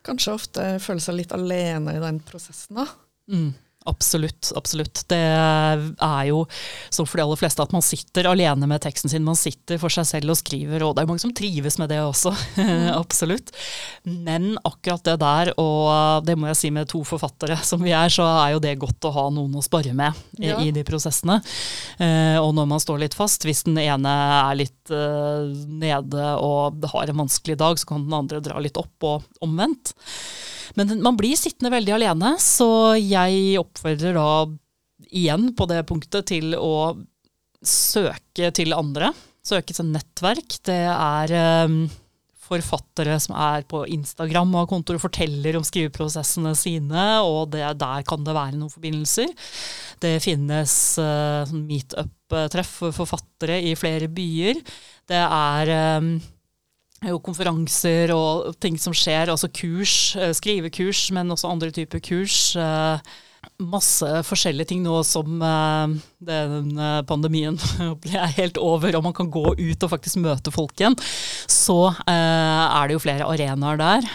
[0.07, 2.79] kanskje ofte føler seg litt alene i den prosessen.
[2.79, 2.87] da.
[3.29, 3.51] Mm.
[3.87, 4.51] Absolutt.
[4.55, 5.03] absolutt.
[5.07, 6.41] Det er jo
[6.89, 9.23] som for de aller fleste at man sitter alene med teksten sin.
[9.23, 12.01] Man sitter for seg selv og skriver, og det er mange som trives med det
[12.03, 12.33] også.
[12.59, 12.89] Mm.
[13.03, 13.53] absolutt.
[14.03, 18.11] Men akkurat det der, og det må jeg si med to forfattere som vi er,
[18.13, 20.59] så er jo det godt å ha noen å spare med i, ja.
[20.59, 21.39] i de prosessene.
[22.03, 25.47] Eh, og når man står litt fast, hvis den ene er litt eh,
[25.79, 29.95] nede og har en vanskelig dag, så kan den andre dra litt opp, og omvendt.
[30.75, 34.29] Men man blir sittende veldig alene, så jeg oppfordrer da
[35.07, 36.97] igjen på det punktet til å
[37.63, 39.13] søke til andre.
[39.45, 40.59] Søke til nettverk.
[40.67, 41.33] Det er
[41.67, 41.79] um,
[42.47, 47.63] forfattere som er på Instagram og har kontor og forteller om skriveprosessene sine, og det,
[47.79, 49.31] der kan det være noen forbindelser.
[50.03, 54.61] Det finnes uh, meetup-treff for forfattere i flere byer.
[55.07, 56.17] Det er um,
[57.05, 62.55] jo konferanser og ting som skjer, altså kurs, eh, skrivekurs, men også andre typer kurs.
[62.57, 63.15] Eh,
[63.61, 65.93] masse forskjellige ting nå som eh,
[66.25, 66.73] den
[67.07, 67.59] pandemien
[68.23, 70.97] er helt over og man kan gå ut og faktisk møte folk igjen.
[71.47, 74.11] Så er det jo flere arenaer der.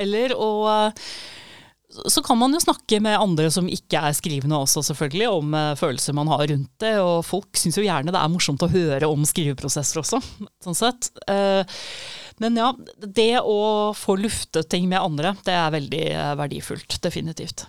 [0.00, 0.50] Eller å
[1.90, 5.74] så kan man jo snakke med andre som ikke er skrivende også, selvfølgelig, om uh,
[5.78, 6.92] følelser man har rundt det.
[7.02, 10.20] Og folk syns jo gjerne det er morsomt å høre om skriveprosesser også,
[10.64, 11.10] sånn sett.
[11.26, 11.66] Uh,
[12.40, 12.70] men ja,
[13.02, 17.00] det å få luftet ting med andre, det er veldig uh, verdifullt.
[17.02, 17.66] Definitivt.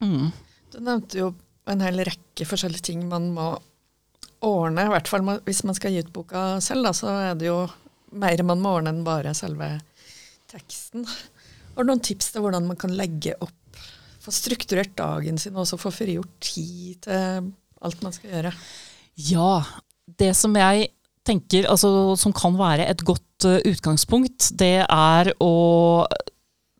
[0.00, 0.30] Mm.
[0.72, 1.32] Du nevnte jo
[1.70, 3.50] en hel rekke forskjellige ting man må
[4.44, 4.86] ordne.
[4.86, 7.62] I hvert fall hvis man skal gi ut boka selv, da, så er det jo
[8.20, 9.72] mer man må ordne enn bare selve
[10.50, 11.08] teksten.
[11.80, 13.78] Har du noen tips til hvordan man kan legge opp,
[14.20, 17.46] få strukturert dagen sin og også få frigjort tid til
[17.80, 18.50] alt man skal gjøre?
[19.30, 19.62] Ja,
[20.20, 20.90] det som jeg
[21.24, 25.54] tenker, altså, som kan være et godt uh, utgangspunkt, det er å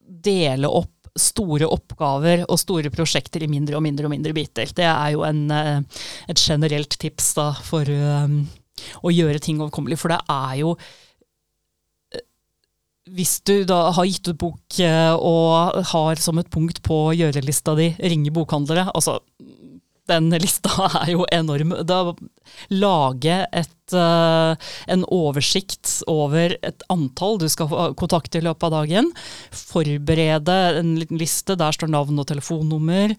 [0.04, 4.68] dele opp store oppgaver og store prosjekter i mindre og mindre og mindre biter.
[4.76, 8.28] Det er jo en, uh, et generelt tips da, for uh,
[9.00, 9.96] å gjøre ting overkommelig.
[10.04, 10.76] For det er jo
[13.08, 17.74] hvis du da har gitt ut bok eh, og har som et punkt på gjørelista
[17.78, 19.20] di ringe bokhandlere altså
[20.10, 21.74] den lista er jo enorm.
[21.86, 22.00] Da
[22.74, 24.58] lage et, uh,
[24.90, 29.12] en oversikt over et antall du skal ha kontakt i løpet av dagen.
[29.54, 33.14] Forberede en liten liste, der står navn og telefonnummer.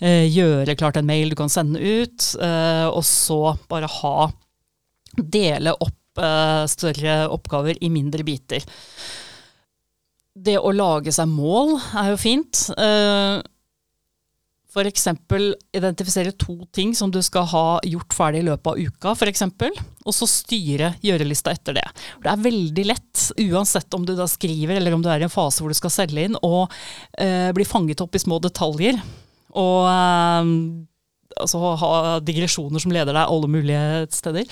[0.00, 2.32] Uh, gjøre klart en mail du kan sende ut.
[2.40, 4.30] Og så bare ha
[5.18, 5.99] Dele opp
[6.70, 8.64] større oppgaver i mindre biter
[10.44, 12.66] det å lage seg mål er jo fint.
[12.78, 13.40] Uh,
[14.70, 15.08] F.eks.
[15.74, 19.42] identifisere to ting som du skal ha gjort ferdig i løpet av uka, f.eks.
[20.06, 21.86] Og så styre gjørelista etter det.
[22.22, 25.32] Det er veldig lett, uansett om du da skriver eller om du er i en
[25.32, 26.68] fase hvor du skal selge inn, å
[27.18, 29.02] eh, bli fanget opp i små detaljer.
[29.58, 30.54] Og eh,
[31.42, 31.92] altså ha
[32.22, 34.46] digresjoner som leder deg alle mulige steder.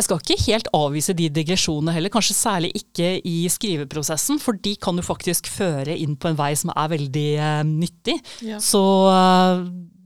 [0.00, 4.72] Jeg skal ikke helt avvise de digresjonene heller, kanskje særlig ikke i skriveprosessen, for de
[4.80, 8.16] kan jo faktisk føre inn på en vei som er veldig eh, nyttig.
[8.48, 8.56] Ja.
[8.64, 8.80] Så
[9.12, 9.60] eh,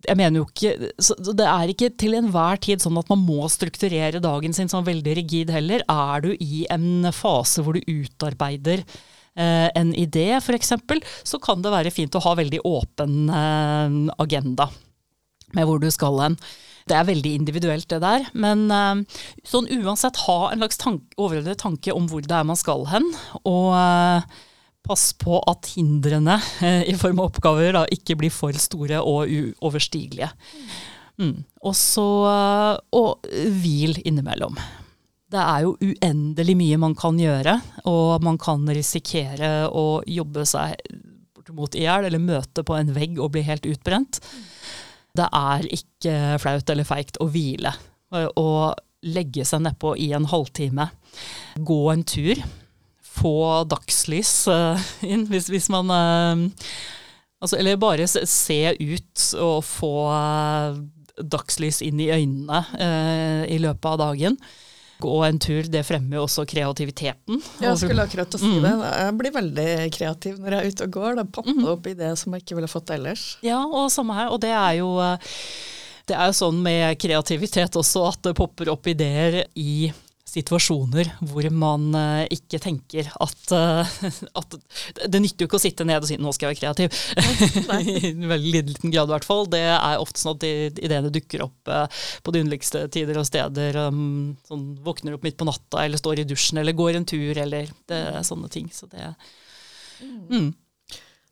[0.08, 3.46] jeg mener jo ikke så Det er ikke til enhver tid sånn at man må
[3.52, 5.86] strukturere dagen sin sånn veldig rigid heller.
[5.86, 10.74] Er du i en fase hvor du utarbeider eh, en idé f.eks.,
[11.22, 14.72] så kan det være fint å ha veldig åpen eh, agenda
[15.54, 16.40] med hvor du skal hen.
[16.84, 18.26] Det er veldig individuelt, det der.
[18.36, 22.60] Men eh, sånn uansett ha en slags tanke, overordnet tanke om hvor det er man
[22.60, 23.06] skal hen.
[23.48, 24.26] Og eh,
[24.84, 29.32] pass på at hindrene eh, i form av oppgaver da, ikke blir for store og
[29.32, 30.28] uoverstigelige.
[31.20, 31.44] Mm.
[31.62, 32.04] Og så
[32.92, 33.28] og
[33.62, 34.58] hvil innimellom.
[35.34, 37.56] Det er jo uendelig mye man kan gjøre,
[37.90, 40.76] og man kan risikere å jobbe seg
[41.34, 44.20] bortimot i hjel eller møte på en vegg og bli helt utbrent.
[45.14, 47.70] Det er ikke flaut eller feigt å hvile.
[48.40, 48.74] Og
[49.04, 50.88] legge seg nedpå i en halvtime.
[51.60, 52.40] Gå en tur.
[53.14, 53.36] Få
[53.70, 56.40] dagslys uh, inn hvis, hvis man uh,
[57.38, 59.94] altså, Eller bare se, ut og få
[61.14, 62.64] dagslys inn i øynene
[63.46, 64.38] i løpet av dagen.
[65.04, 67.42] Gå en tur, det fremmer jo også kreativiteten.
[67.60, 68.72] Jeg skulle akkurat å si det.
[68.72, 71.18] Jeg blir veldig kreativ når jeg er ute og går.
[71.20, 73.26] Da popper det opp ideer som jeg ikke ville fått ellers.
[73.44, 74.32] Ja, og samme her.
[74.32, 74.94] Og det er jo
[76.08, 79.88] det er jo sånn med kreativitet også at det popper opp ideer i
[80.34, 83.94] situasjoner hvor man uh, ikke tenker at, uh,
[84.40, 84.56] at,
[85.04, 86.98] Det nytter jo ikke å sitte ned og si 'nå skal jeg være kreativ'.
[88.10, 89.46] I veldig liten grad, i hvert fall.
[89.50, 91.86] Det er ofte sånn at ideene dukker opp uh,
[92.24, 93.78] på de underligste tider og steder.
[93.86, 97.32] Um, sånn, våkner opp midt på natta, eller står i dusjen, eller går en tur,
[97.46, 98.70] eller det er sånne ting.
[98.74, 99.12] Så det
[100.02, 100.50] mm.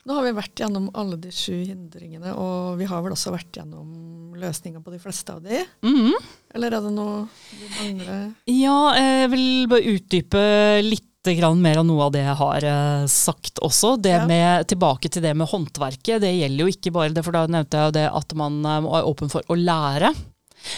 [0.03, 3.55] Nå har vi vært gjennom alle de sju hindringene, og vi har vel også vært
[3.55, 5.63] gjennom løsninger på de fleste av de.
[5.85, 6.27] Mm -hmm.
[6.55, 8.33] Eller er det noe du mangler?
[8.45, 13.59] Ja, jeg vil bare utdype litt mer av noe av det jeg har uh, sagt
[13.59, 13.95] også.
[13.95, 14.27] Det ja.
[14.27, 16.19] med, tilbake til det med håndverket.
[16.19, 18.97] Det gjelder jo ikke bare det, for da nevnte jeg jo det at man uh,
[18.99, 20.13] er åpen for å lære.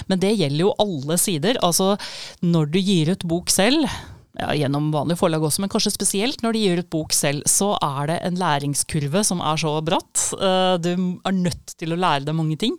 [0.08, 1.58] Men det gjelder jo alle sider.
[1.64, 1.98] Altså
[2.42, 3.90] når du gir ut bok selv,
[4.40, 7.74] ja, gjennom vanlige forlag også, men kanskje spesielt når de gir ut bok selv, så
[7.84, 10.28] er det en læringskurve som er så bratt.
[10.36, 12.78] Uh, du er nødt til å lære deg mange ting.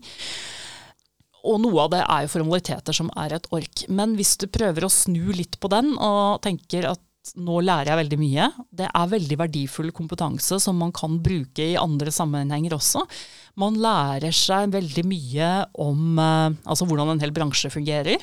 [1.47, 3.87] Og noe av det er jo formaliteter som er et ork.
[3.89, 7.03] Men hvis du prøver å snu litt på den og tenker at
[7.35, 11.79] nå lærer jeg veldig mye, det er veldig verdifull kompetanse som man kan bruke i
[11.79, 13.03] andre sammenhenger også.
[13.59, 15.51] Man lærer seg veldig mye
[15.83, 18.23] om uh, altså hvordan en hel bransje fungerer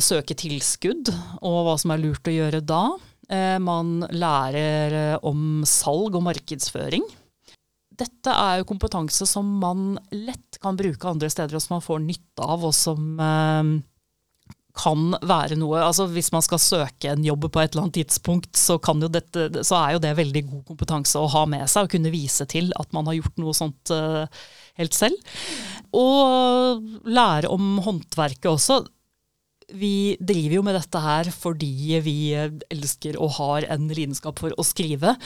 [0.00, 1.10] søke tilskudd,
[1.44, 2.84] og hva som er lurt å gjøre da.
[3.32, 7.04] Eh, man lærer om salg og markedsføring.
[7.94, 12.02] Dette er jo kompetanse som man lett kan bruke andre steder, og som man får
[12.04, 13.74] nytte av, og som eh,
[14.74, 18.50] kan være noe altså Hvis man skal søke en jobb på et eller annet tidspunkt,
[18.58, 22.10] så, dette, så, er jo det veldig god kompetanse å ha med seg og kunne
[22.10, 23.94] vise til at man har gjort noe sånt
[24.74, 25.14] helt selv.
[25.94, 28.80] Og lære om håndverket også
[29.72, 34.66] vi driver jo med dette her fordi vi elsker og har en lidenskap for å
[34.66, 35.16] skrive.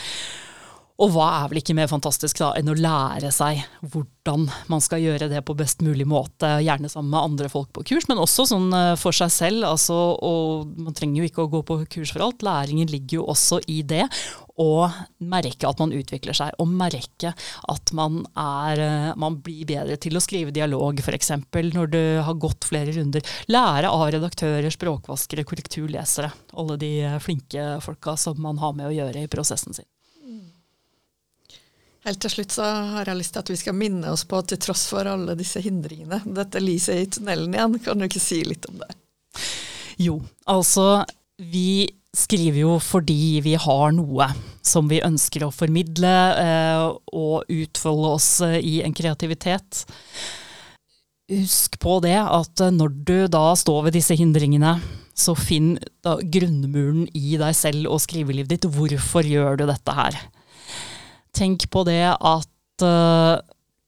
[0.98, 4.98] Og hva er vel ikke mer fantastisk da enn å lære seg hvordan man skal
[5.04, 8.48] gjøre det på best mulig måte, gjerne sammen med andre folk på kurs, men også
[8.50, 9.62] sånn eh, for seg selv.
[9.68, 12.42] Altså, og man trenger jo ikke å gå på kurs for alt.
[12.42, 14.08] Læringen ligger jo også i det.
[14.58, 14.90] Og
[15.22, 20.18] merke at man utvikler seg, og merke at man, er, eh, man blir bedre til
[20.18, 21.30] å skrive dialog, f.eks.
[21.78, 23.22] når du har gått flere runder.
[23.54, 26.32] Lære av redaktører, språkvaskere, korrekturlesere.
[26.58, 26.90] Alle de
[27.22, 29.86] flinke folka som man har med å gjøre i prosessen sin.
[32.06, 34.60] Helt til slutt så har jeg lyst til at vi skal minne oss på til
[34.62, 38.68] tross for alle disse hindringene, dette lyset i tunnelen igjen, kan du ikke si litt
[38.70, 38.92] om det?
[39.98, 41.02] Jo, altså
[41.42, 44.28] vi skriver jo fordi vi har noe
[44.64, 46.84] som vi ønsker å formidle eh,
[47.14, 49.84] og utfolde oss eh, i en kreativitet.
[51.28, 54.78] Husk på det at eh, når du da står ved disse hindringene,
[55.18, 55.74] så finn
[56.04, 58.68] grunnmuren i deg selv og skrivelivet ditt.
[58.70, 60.18] Hvorfor gjør du dette her?
[61.38, 63.38] Tenk på det at uh,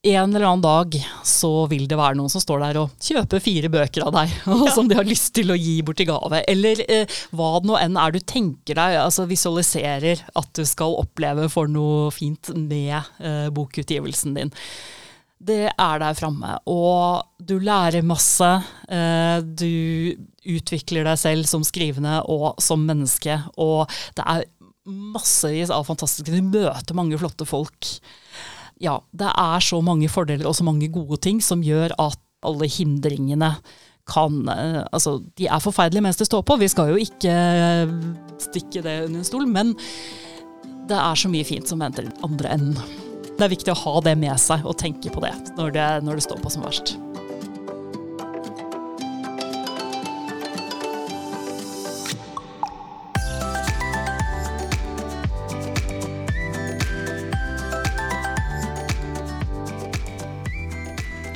[0.02, 0.94] en eller annen dag
[1.24, 4.70] så vil det være noen som står der og kjøper fire bøker av deg, og
[4.72, 6.40] som de har lyst til å gi bort i gave.
[6.48, 10.96] Eller eh, hva det nå enn er du tenker deg, altså visualiserer at du skal
[11.02, 14.54] oppleve for noe fint med eh, bokutgivelsen din.
[15.36, 16.56] det er der framme.
[16.68, 18.48] Og du lærer masse.
[18.88, 20.16] Eh, du
[20.48, 23.36] utvikler deg selv som skrivende og som menneske.
[23.60, 23.84] Og
[24.16, 24.48] det er
[24.88, 27.92] massevis av fantastiske Du møter mange flotte folk.
[28.80, 32.68] Ja, det er så mange fordeler og så mange gode ting som gjør at alle
[32.72, 33.52] hindringene
[34.08, 36.56] kan eh, Altså, de er forferdelige mens det står på.
[36.60, 37.34] Vi skal jo ikke
[38.40, 39.76] stikke det under en stol, men
[40.90, 42.80] det er så mye fint som venter andre enden.
[43.36, 46.18] Det er viktig å ha det med seg og tenke på det når det, når
[46.18, 46.96] det står på som verst.